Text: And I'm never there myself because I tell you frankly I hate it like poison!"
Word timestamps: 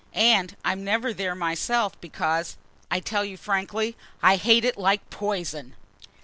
And 0.15 0.57
I'm 0.65 0.83
never 0.83 1.13
there 1.13 1.35
myself 1.35 1.93
because 2.01 2.57
I 2.89 2.99
tell 3.01 3.23
you 3.23 3.37
frankly 3.37 3.95
I 4.23 4.35
hate 4.37 4.65
it 4.65 4.75
like 4.75 5.07
poison!" 5.11 5.75